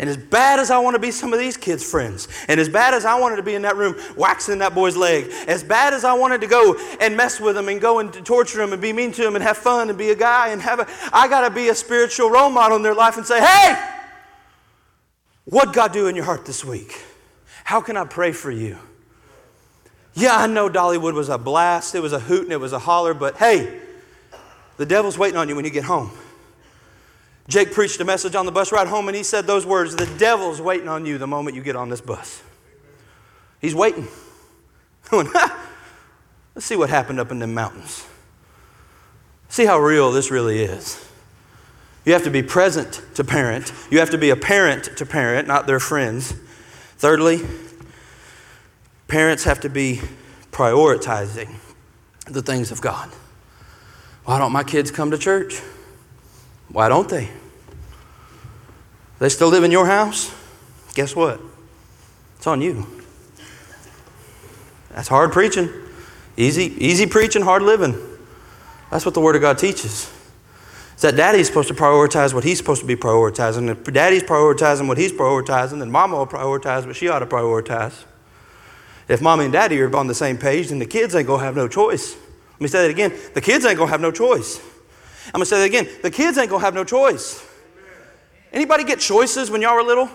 [0.00, 2.68] And as bad as I want to be some of these kids' friends, and as
[2.68, 5.92] bad as I wanted to be in that room waxing that boy's leg, as bad
[5.92, 8.80] as I wanted to go and mess with him and go and torture him and
[8.80, 11.26] be mean to him and have fun and be a guy and have a, I
[11.26, 13.92] got to be a spiritual role model in their life and say, hey,
[15.46, 17.02] what God do in your heart this week?
[17.64, 18.78] How can I pray for you?
[20.14, 22.78] Yeah, I know Dollywood was a blast, it was a hoot and it was a
[22.78, 23.80] holler, but hey,
[24.76, 26.10] the devil's waiting on you when you get home.
[27.48, 30.06] Jake preached a message on the bus ride home and he said those words The
[30.18, 32.42] devil's waiting on you the moment you get on this bus.
[33.60, 34.06] He's waiting.
[35.12, 38.06] Let's see what happened up in the mountains.
[39.48, 41.04] See how real this really is.
[42.04, 43.72] You have to be present to parent.
[43.90, 46.34] You have to be a parent to parent, not their friends.
[46.96, 47.38] Thirdly,
[49.08, 50.00] Parents have to be
[50.52, 51.54] prioritizing
[52.26, 53.10] the things of God.
[54.24, 55.60] Why don't my kids come to church?
[56.68, 57.30] Why don't they?
[59.18, 60.34] They still live in your house?
[60.94, 61.40] Guess what?
[62.36, 62.86] It's on you.
[64.90, 65.70] That's hard preaching.
[66.36, 67.96] Easy, easy preaching, hard living.
[68.90, 70.12] That's what the Word of God teaches.
[70.94, 73.70] Is that daddy's supposed to prioritize what he's supposed to be prioritizing.
[73.70, 78.04] If daddy's prioritizing what he's prioritizing, then mama will prioritize what she ought to prioritize.
[79.08, 81.56] If mommy and daddy are on the same page, then the kids ain't to have
[81.56, 82.16] no choice.
[82.52, 83.12] Let me say that again.
[83.34, 84.60] The kids ain't to have no choice.
[85.32, 85.88] I'm to say that again.
[86.02, 87.44] The kids ain't to have no choice.
[88.52, 90.10] Anybody get choices when y'all were little?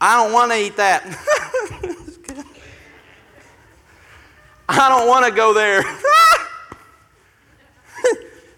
[0.00, 1.04] I don't want to eat that.
[4.68, 5.82] I don't want to go there.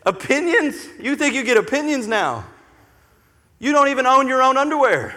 [0.07, 0.89] opinions?
[1.01, 2.45] You think you get opinions now?
[3.59, 5.17] You don't even own your own underwear.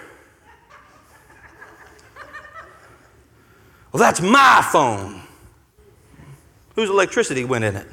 [3.91, 5.21] Well, that's my phone.
[6.75, 7.87] Whose electricity went in it?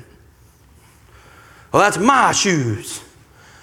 [1.72, 3.02] Well, that's my shoes.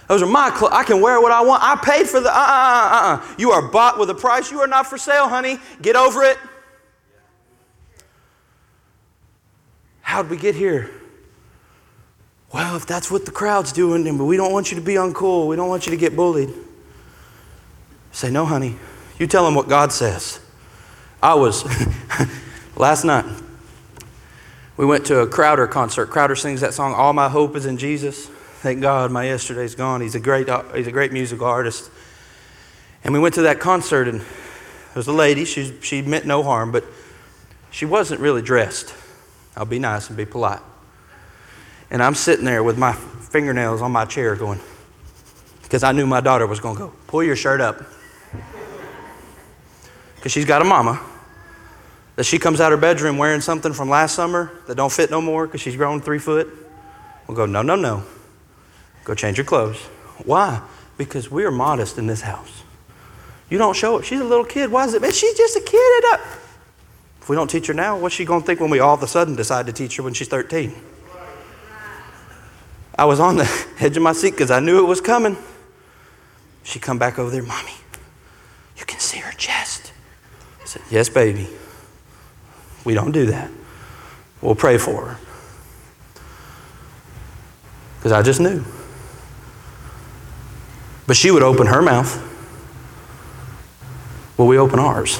[0.07, 0.73] Those are my clothes.
[0.73, 1.63] I can wear what I want.
[1.63, 2.29] I paid for the.
[2.29, 3.35] Uh uh uh uh.
[3.39, 4.51] You are bought with a price.
[4.51, 5.57] You are not for sale, honey.
[5.81, 6.37] Get over it.
[10.01, 10.91] How'd we get here?
[12.53, 15.47] Well, if that's what the crowd's doing, then we don't want you to be uncool.
[15.47, 16.53] We don't want you to get bullied.
[18.11, 18.77] Say, no, honey.
[19.17, 20.39] You tell them what God says.
[21.25, 21.65] I was,
[22.75, 23.25] last night,
[24.77, 26.11] we went to a Crowder concert.
[26.11, 28.27] Crowder sings that song, All My Hope is in Jesus.
[28.27, 30.01] Thank God my yesterday's gone.
[30.01, 31.89] He's a great, he's a great musical artist.
[33.03, 34.27] And we went to that concert, and there
[34.93, 35.45] was a lady.
[35.45, 36.83] She, she meant no harm, but
[37.71, 38.93] she wasn't really dressed.
[39.57, 40.61] I'll be nice and be polite.
[41.89, 44.59] And I'm sitting there with my fingernails on my chair going,
[45.63, 47.83] because I knew my daughter was going to go, pull your shirt up.
[50.17, 51.03] Because she's got a mama
[52.15, 55.21] that she comes out her bedroom wearing something from last summer that don't fit no
[55.21, 56.47] more because she's grown three foot,
[57.27, 58.03] we'll go, no, no, no.
[59.03, 59.77] Go change your clothes.
[60.23, 60.61] Why?
[60.97, 62.63] Because we are modest in this house.
[63.49, 64.05] You don't show it.
[64.05, 64.71] She's a little kid.
[64.71, 65.01] Why is it?
[65.01, 66.03] Man, she's just a kid.
[67.21, 69.03] If we don't teach her now, what's she going to think when we all of
[69.03, 70.73] a sudden decide to teach her when she's 13?
[72.97, 75.37] I was on the edge of my seat because I knew it was coming.
[76.63, 77.73] She come back over there, Mommy,
[78.77, 79.91] you can see her chest.
[80.61, 81.47] I said, Yes, baby.
[82.85, 83.51] We don't do that.
[84.41, 85.17] We'll pray for her.
[87.97, 88.63] Because I just knew.
[91.07, 92.21] But she would open her mouth.
[94.37, 95.19] Will we open ours?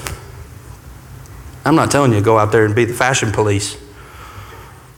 [1.64, 3.76] I'm not telling you to go out there and be the fashion police.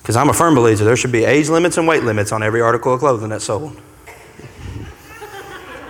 [0.01, 2.61] Because I'm a firm believer there should be age limits and weight limits on every
[2.61, 3.79] article of clothing that's sold.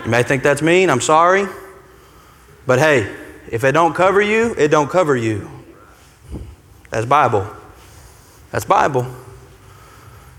[0.06, 1.48] You may think that's mean, I'm sorry.
[2.66, 3.14] But hey,
[3.50, 5.57] if it don't cover you, it don't cover you.
[6.90, 7.48] That's Bible.
[8.52, 9.06] That's Bible.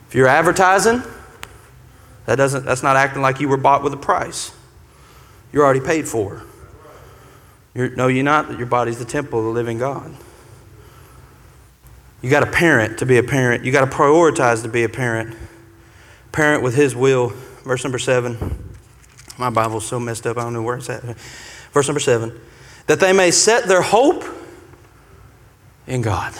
[0.08, 1.02] If you're advertising,
[2.26, 4.52] that doesn't that's not acting like you were bought with a price.
[5.52, 6.42] You're already paid for.
[7.74, 8.58] You're, no, you're not.
[8.58, 10.14] Your body's the temple of the living God.
[12.22, 13.64] You got a parent to be a parent.
[13.64, 15.36] You got to prioritize to be a parent.
[16.32, 17.28] Parent with His will.
[17.64, 18.74] Verse number seven.
[19.38, 21.02] My Bible's so messed up, I don't know where it's at.
[21.72, 22.38] Verse number seven.
[22.88, 24.24] That they may set their hope
[25.88, 26.32] in God.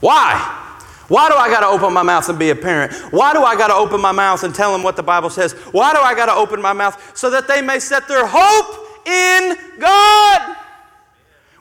[0.00, 0.58] Why?
[1.08, 2.92] Why do I got to open my mouth and be a parent?
[3.12, 5.52] Why do I got to open my mouth and tell them what the Bible says?
[5.72, 7.16] Why do I got to open my mouth?
[7.16, 10.56] So that they may set their hope in God.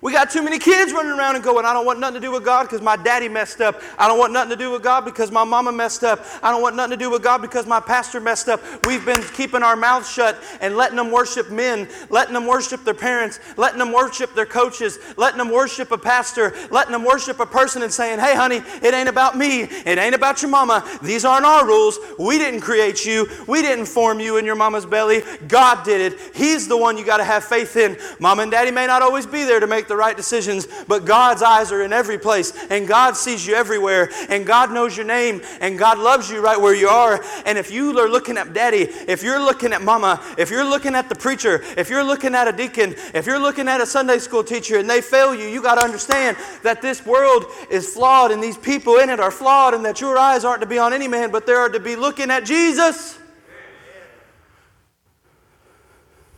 [0.01, 2.31] We got too many kids running around and going, I don't want nothing to do
[2.31, 3.79] with God because my daddy messed up.
[3.99, 6.25] I don't want nothing to do with God because my mama messed up.
[6.41, 8.61] I don't want nothing to do with God because my pastor messed up.
[8.87, 12.95] We've been keeping our mouths shut and letting them worship men, letting them worship their
[12.95, 17.45] parents, letting them worship their coaches, letting them worship a pastor, letting them worship a
[17.45, 19.61] person and saying, hey, honey, it ain't about me.
[19.61, 20.83] It ain't about your mama.
[21.03, 21.99] These aren't our rules.
[22.17, 23.27] We didn't create you.
[23.45, 25.21] We didn't form you in your mama's belly.
[25.47, 26.19] God did it.
[26.33, 27.99] He's the one you got to have faith in.
[28.19, 31.41] Mom and daddy may not always be there to make the right decisions, but God's
[31.41, 35.41] eyes are in every place, and God sees you everywhere, and God knows your name,
[35.59, 37.21] and God loves you right where you are.
[37.45, 40.95] And if you are looking at daddy, if you're looking at mama, if you're looking
[40.95, 44.17] at the preacher, if you're looking at a deacon, if you're looking at a Sunday
[44.19, 48.31] school teacher and they fail you, you got to understand that this world is flawed
[48.31, 50.93] and these people in it are flawed, and that your eyes aren't to be on
[50.93, 53.19] any man, but they are to be looking at Jesus.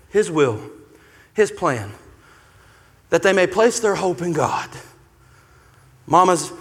[0.09, 0.59] His will,
[1.35, 1.91] His plan
[3.13, 4.67] that they may place their hope in God.
[6.07, 6.57] Mamas, you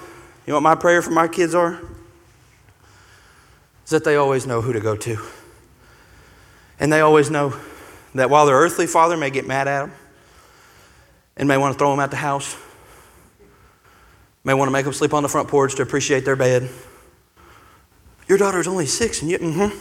[0.48, 1.80] know what my prayer for my kids are?
[3.86, 5.16] Is that they always know who to go to.
[6.78, 7.58] And they always know
[8.14, 9.92] that while their earthly father may get mad at them
[11.38, 12.54] and may want to throw them out the house,
[14.44, 16.68] may want to make them sleep on the front porch to appreciate their bed.
[18.28, 19.78] Your daughter's only six, and you, mm-hmm.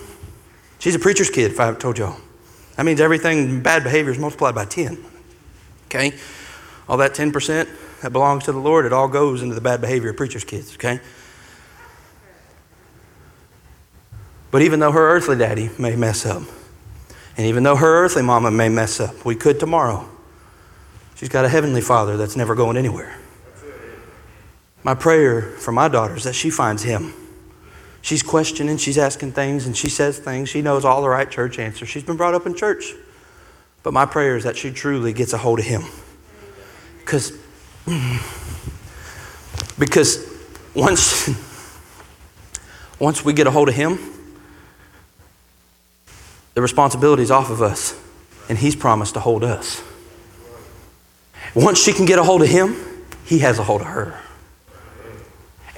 [0.80, 2.18] She's a preacher's kid, if I told y'all.
[2.78, 5.04] That means everything bad behavior is multiplied by 10.
[5.88, 6.14] Okay?
[6.92, 10.10] All that 10% that belongs to the Lord, it all goes into the bad behavior
[10.10, 11.00] of preachers' kids, okay?
[14.52, 16.44] But even though her earthly daddy may mess up,
[17.38, 20.06] and even though her earthly mama may mess up, we could tomorrow.
[21.16, 23.18] She's got a heavenly father that's never going anywhere.
[24.84, 27.14] My prayer for my daughter is that she finds him.
[28.02, 30.50] She's questioning, she's asking things, and she says things.
[30.50, 31.88] She knows all the right church answers.
[31.88, 32.92] She's been brought up in church.
[33.82, 35.84] But my prayer is that she truly gets a hold of him.
[37.04, 37.38] Because
[39.78, 40.28] because
[40.74, 41.30] once
[43.00, 44.00] once we get a hold of him,
[46.54, 48.00] the responsibility is off of us,
[48.48, 49.82] and he's promised to hold us.
[51.56, 52.76] Once she can get a hold of him,
[53.26, 54.20] he has a hold of her.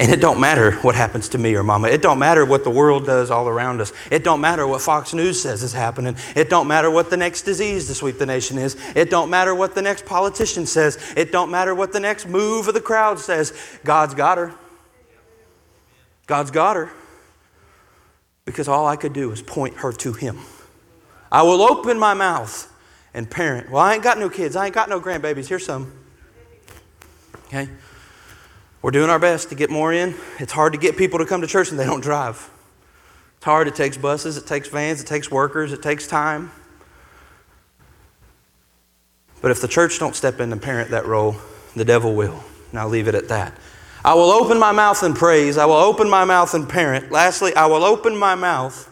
[0.04, 1.88] And it don't matter what happens to me or mama.
[1.88, 3.94] It don't matter what the world does all around us.
[4.12, 6.18] It don't matter what Fox News says is happening.
[6.36, 8.76] It don't matter what the next disease to sweep the nation is.
[8.98, 10.98] It don't matter what the next politician says.
[11.16, 13.54] It don't matter what the next move of the crowd says.
[13.86, 14.54] God's got her.
[16.28, 16.92] God's got her.
[18.44, 20.38] Because all I could do is point her to him.
[21.32, 22.70] I will open my mouth
[23.14, 23.72] and parent.
[23.72, 24.58] Well, I ain't got no kids.
[24.58, 25.48] I ain't got no grandbabies.
[25.48, 25.94] Here's some.
[27.48, 27.70] Okay?
[28.84, 30.14] We're doing our best to get more in.
[30.40, 32.50] It's hard to get people to come to church and they don't drive.
[33.38, 33.70] It's hard.
[33.70, 36.52] It takes buses, it takes vans, it takes workers, it takes time.
[39.42, 41.38] But if the church don't step in and parent that role,
[41.78, 42.44] the devil will.
[42.72, 43.58] And I'll leave it at that.
[44.04, 45.58] I will open my mouth and praise.
[45.58, 47.10] I will open my mouth and parent.
[47.10, 48.90] Lastly, I will open my mouth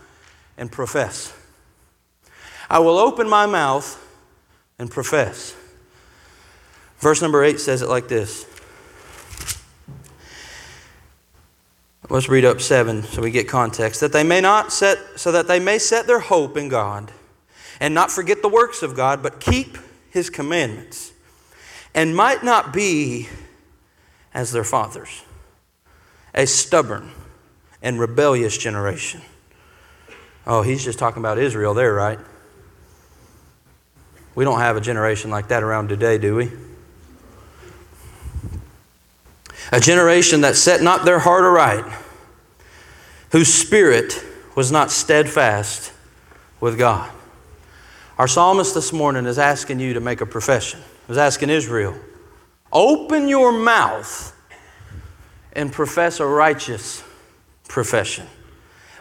[0.58, 1.34] and profess.
[2.70, 3.98] I will open my mouth
[4.80, 5.54] and profess.
[7.00, 8.46] Verse number 8 says it like this
[12.12, 14.02] Let's read up seven so we get context.
[14.02, 17.10] That they may not set, so that they may set their hope in God
[17.80, 19.78] and not forget the works of God, but keep
[20.10, 21.14] his commandments
[21.96, 23.30] and might not be
[24.34, 25.24] as their fathers,
[26.36, 27.12] a stubborn
[27.82, 29.22] and rebellious generation.
[30.46, 32.20] Oh, he's just talking about Israel there, right?
[34.36, 36.52] We don't have a generation like that around today, do we?
[39.72, 41.86] A generation that set not their heart aright,
[43.32, 45.94] whose spirit was not steadfast
[46.60, 47.10] with God.
[48.18, 50.80] Our psalmist this morning is asking you to make a profession.
[50.80, 51.96] He was asking Israel,
[52.72, 54.36] Open your mouth
[55.54, 57.04] and profess a righteous
[57.68, 58.28] profession.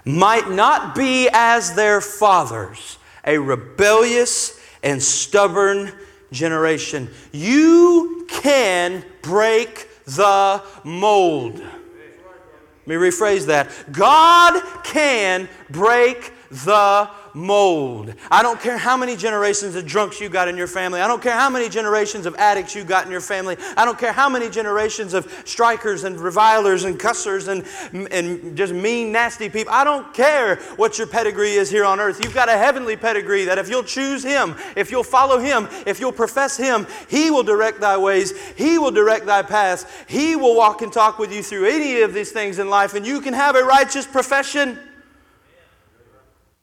[0.05, 5.93] Might not be as their fathers, a rebellious and stubborn
[6.33, 7.11] generation.
[7.33, 11.59] You can break the mold.
[11.59, 13.71] Let me rephrase that.
[13.93, 18.14] God can break the mold.
[18.31, 21.01] I don't care how many generations of drunks you got in your family.
[21.01, 23.57] I don't care how many generations of addicts you got in your family.
[23.76, 27.64] I don't care how many generations of strikers and revilers and cussers and,
[28.12, 29.72] and just mean, nasty people.
[29.72, 32.22] I don't care what your pedigree is here on earth.
[32.22, 36.01] You've got a heavenly pedigree that if you'll choose Him, if you'll follow Him, if
[36.01, 38.37] you'll profess Him, He will direct thy ways.
[38.57, 39.87] He will direct thy paths.
[40.07, 43.07] He will walk and talk with you through any of these things in life, and
[43.07, 44.78] you can have a righteous profession.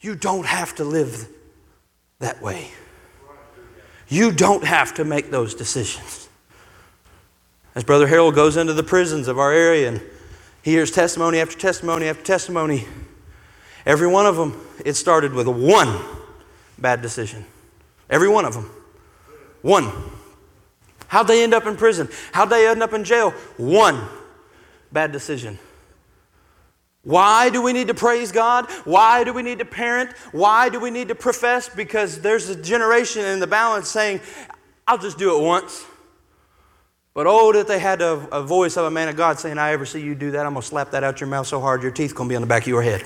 [0.01, 1.27] You don't have to live
[2.19, 2.69] that way.
[4.07, 6.29] You don't have to make those decisions.
[7.75, 10.01] As Brother Harold goes into the prisons of our area and
[10.63, 12.85] he hears testimony after testimony after testimony,
[13.85, 15.99] every one of them, it started with one
[16.77, 17.45] bad decision.
[18.09, 18.69] Every one of them.
[19.61, 19.91] One.
[21.07, 22.09] How'd they end up in prison?
[22.31, 23.31] How'd they end up in jail?
[23.57, 24.07] One
[24.91, 25.59] bad decision.
[27.07, 28.69] Why do we need to praise God?
[28.83, 30.11] Why do we need to parent?
[30.33, 31.69] Why do we need to profess?
[31.69, 34.19] Because there's a generation in the balance saying,
[34.85, 35.85] I'll just do it once.
[37.13, 39.71] But oh, that they had a, a voice of a man of God saying, I
[39.71, 41.81] ever see you do that, I'm going to slap that out your mouth so hard
[41.81, 43.05] your teeth going to be on the back of your head.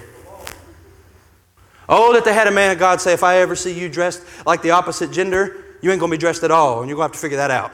[1.88, 4.24] Oh, that they had a man of God say, if I ever see you dressed
[4.47, 7.10] like the opposite gender, you ain't going to be dressed at all, and you're going
[7.10, 7.72] to have to figure that out.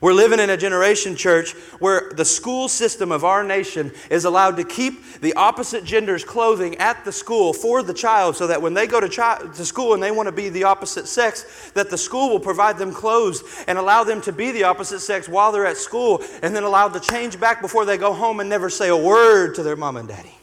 [0.00, 4.56] We're living in a generation, church, where the school system of our nation is allowed
[4.58, 8.74] to keep the opposite gender's clothing at the school for the child so that when
[8.74, 11.88] they go to, chi- to school and they want to be the opposite sex, that
[11.88, 15.50] the school will provide them clothes and allow them to be the opposite sex while
[15.50, 18.68] they're at school and then allowed to change back before they go home and never
[18.68, 20.34] say a word to their mom and daddy.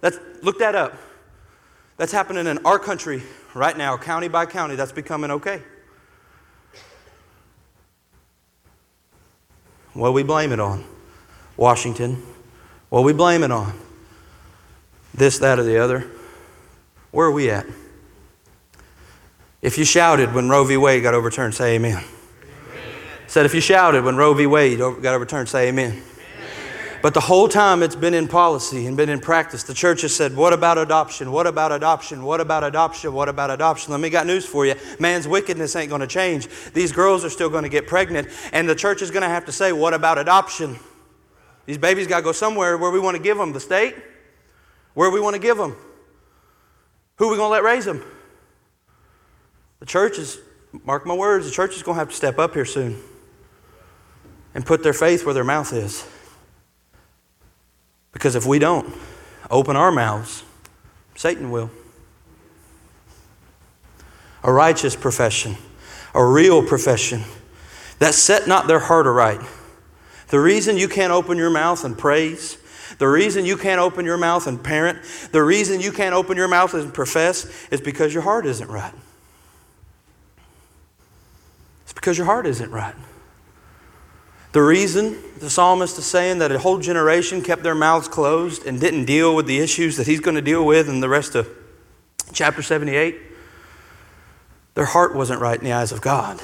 [0.00, 0.96] That's, look that up.
[1.96, 4.76] That's happening in our country right now, county by county.
[4.76, 5.62] That's becoming okay.
[9.92, 10.84] What we blame it on?
[11.56, 12.22] Washington.
[12.88, 13.78] What we blame it on?
[15.12, 16.06] This, that, or the other.
[17.10, 17.66] Where are we at?
[19.62, 20.76] If you shouted when Roe v.
[20.76, 21.96] Wade got overturned, say amen.
[21.96, 22.04] amen.
[23.26, 24.46] Said if you shouted when Roe v.
[24.46, 26.02] Wade got overturned, say amen.
[27.02, 30.14] But the whole time it's been in policy and been in practice, the church has
[30.14, 31.32] said, What about adoption?
[31.32, 32.22] What about adoption?
[32.22, 33.14] What about adoption?
[33.14, 33.92] What about adoption?
[33.92, 34.74] Let me got news for you.
[34.98, 36.48] Man's wickedness ain't going to change.
[36.74, 39.46] These girls are still going to get pregnant, and the church is going to have
[39.46, 40.78] to say, What about adoption?
[41.64, 43.52] These babies got to go somewhere where we want to give them.
[43.52, 43.94] The state?
[44.92, 45.76] Where we want to give them?
[47.16, 48.04] Who are we going to let raise them?
[49.78, 50.38] The church is,
[50.84, 53.00] mark my words, the church is going to have to step up here soon
[54.54, 56.06] and put their faith where their mouth is.
[58.12, 58.94] Because if we don't
[59.50, 60.44] open our mouths,
[61.14, 61.70] Satan will.
[64.42, 65.56] A righteous profession,
[66.14, 67.22] a real profession
[67.98, 69.40] that set not their heart aright.
[70.28, 72.56] The reason you can't open your mouth and praise,
[72.98, 74.98] the reason you can't open your mouth and parent,
[75.32, 78.94] the reason you can't open your mouth and profess is because your heart isn't right.
[81.84, 82.94] It's because your heart isn't right.
[84.52, 88.80] The reason the psalmist is saying that a whole generation kept their mouths closed and
[88.80, 91.48] didn't deal with the issues that he's going to deal with in the rest of
[92.32, 93.16] chapter 78,
[94.74, 96.40] their heart wasn't right in the eyes of God.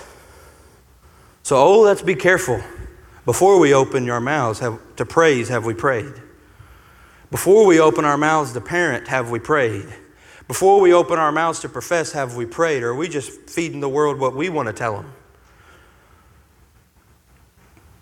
[1.43, 2.61] So, oh, let's be careful.
[3.25, 6.13] Before we open our mouths have, to praise, have we prayed?
[7.31, 9.87] Before we open our mouths to parent, have we prayed?
[10.47, 12.85] Before we open our mouths to profess, have we prayed?
[12.85, 15.13] Or are we just feeding the world what we want to tell them?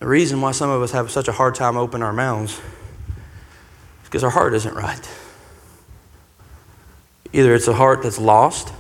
[0.05, 2.61] The reason why some of us have such a hard time opening our mouths is
[4.05, 5.11] because our heart isn't right.
[7.33, 8.71] Either it's a heart that's lost,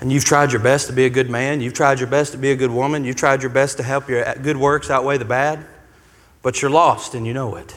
[0.00, 2.38] and you've tried your best to be a good man, you've tried your best to
[2.38, 5.24] be a good woman, you've tried your best to help your good works outweigh the
[5.24, 5.64] bad,
[6.42, 7.72] but you're lost and you know it.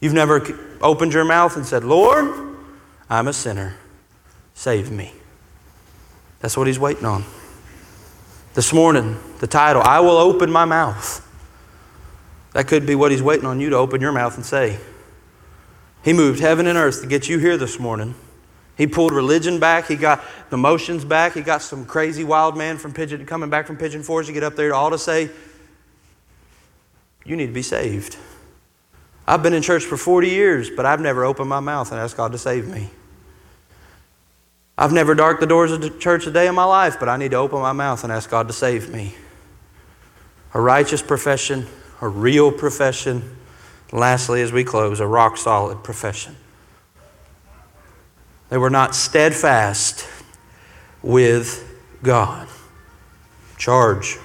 [0.00, 0.46] You've never
[0.80, 2.56] opened your mouth and said, Lord,
[3.10, 3.74] I'm a sinner.
[4.54, 5.12] Save me.
[6.38, 7.24] That's what he's waiting on.
[8.54, 11.26] This morning, the title, I Will Open My Mouth.
[12.52, 14.78] That could be what he's waiting on you to open your mouth and say.
[16.04, 18.14] He moved heaven and earth to get you here this morning.
[18.76, 19.86] He pulled religion back.
[19.88, 21.32] He got the motions back.
[21.32, 24.42] He got some crazy wild man from Pigeon coming back from Pigeon Forge to get
[24.42, 25.30] up there to all to say,
[27.24, 28.18] You need to be saved.
[29.26, 32.18] I've been in church for 40 years, but I've never opened my mouth and asked
[32.18, 32.90] God to save me.
[34.76, 37.16] I've never darked the doors of the church a day in my life, but I
[37.16, 39.14] need to open my mouth and ask God to save me.
[40.54, 41.66] A righteous profession,
[42.00, 43.36] a real profession.
[43.92, 46.36] Lastly, as we close, a rock solid profession.
[48.48, 50.08] They were not steadfast
[51.02, 51.68] with
[52.02, 52.48] God.
[53.58, 54.18] Charge.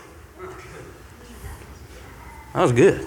[2.54, 3.06] That was good.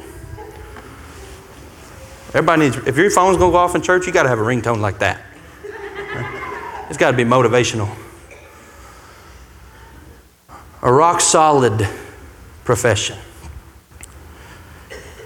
[2.28, 4.38] Everybody needs, if your phone's going to go off in church, you got to have
[4.38, 5.20] a ringtone like that.
[6.90, 7.88] It's got to be motivational.
[10.82, 11.88] A rock solid
[12.64, 13.16] profession.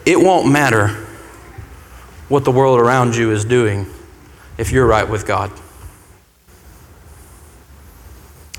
[0.04, 0.88] It won't matter
[2.28, 3.86] what the world around you is doing
[4.58, 5.50] if you're right with God.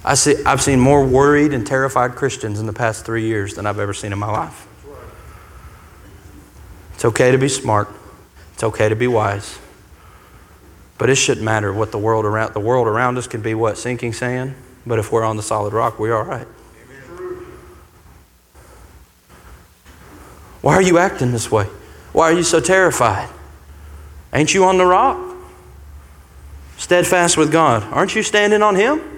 [0.03, 3.67] I see, I've seen more worried and terrified Christians in the past three years than
[3.67, 4.67] I've ever seen in my life.
[6.95, 7.87] It's okay to be smart.
[8.53, 9.59] It's okay to be wise.
[10.97, 13.77] But it shouldn't matter what the world around the world around us can be what
[13.77, 16.47] sinking sand, but if we're on the solid rock, we're all right.
[20.61, 21.65] Why are you acting this way?
[22.11, 23.29] Why are you so terrified?
[24.33, 25.19] Ain't you on the rock?
[26.77, 27.83] Steadfast with God.
[27.93, 29.14] Aren't you standing on him?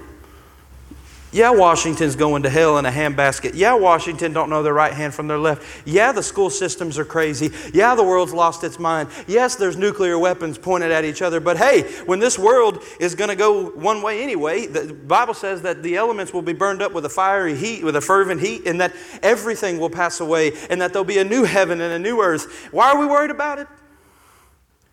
[1.38, 3.52] Yeah, Washington's going to hell in a handbasket.
[3.54, 5.62] Yeah, Washington don't know their right hand from their left.
[5.86, 7.52] Yeah, the school systems are crazy.
[7.76, 9.10] Yeah, the world's lost its mind.
[9.28, 11.40] Yes, there's nuclear weapons pointed at each other.
[11.40, 15.62] But hey, when this world is going to go one way anyway, the Bible says
[15.62, 18.66] that the elements will be burned up with a fiery heat, with a fervent heat,
[18.66, 22.00] and that everything will pass away, and that there'll be a new heaven and a
[22.00, 22.70] new earth.
[22.72, 23.68] Why are we worried about it?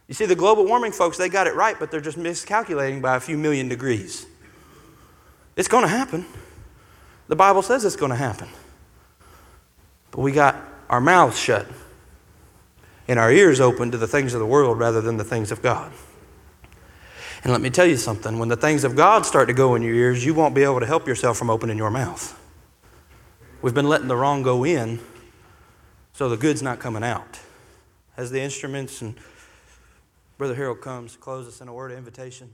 [0.09, 3.17] You see, the global warming folks, they got it right, but they're just miscalculating by
[3.17, 4.27] a few million degrees.
[5.57, 6.27] It's going to happen.
[7.29, 8.49] The Bible says it's going to happen.
[10.11, 10.57] But we got
[10.89, 11.67] our mouths shut
[13.09, 15.63] and our ears open to the things of the world rather than the things of
[15.63, 15.93] God.
[17.43, 19.83] And let me tell you something when the things of God start to go in
[19.83, 22.41] your ears, you won't be able to help yourself from opening your mouth.
[23.61, 25.01] We've been letting the wrong go in,
[26.15, 27.41] so the good's not coming out.
[28.17, 29.15] As the instruments and
[30.39, 32.51] Brother Harold comes, close us in a word of invitation.